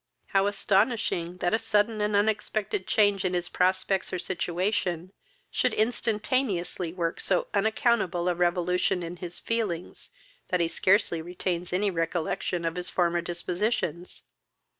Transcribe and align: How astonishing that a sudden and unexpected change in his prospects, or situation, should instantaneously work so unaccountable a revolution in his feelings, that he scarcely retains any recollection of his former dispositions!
How 0.29 0.47
astonishing 0.47 1.37
that 1.41 1.53
a 1.53 1.59
sudden 1.59 2.01
and 2.01 2.15
unexpected 2.15 2.87
change 2.87 3.23
in 3.23 3.35
his 3.35 3.47
prospects, 3.47 4.11
or 4.11 4.17
situation, 4.17 5.11
should 5.51 5.75
instantaneously 5.75 6.91
work 6.91 7.19
so 7.19 7.45
unaccountable 7.53 8.27
a 8.27 8.33
revolution 8.33 9.03
in 9.03 9.17
his 9.17 9.39
feelings, 9.39 10.09
that 10.49 10.59
he 10.59 10.67
scarcely 10.67 11.21
retains 11.21 11.71
any 11.71 11.91
recollection 11.91 12.65
of 12.65 12.77
his 12.77 12.89
former 12.89 13.21
dispositions! 13.21 14.23